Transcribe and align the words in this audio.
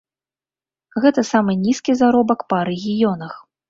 Гэта 1.03 1.25
самы 1.33 1.57
нізкі 1.63 1.99
заробак 2.03 2.39
па 2.53 2.67
рэгіёнах. 2.75 3.33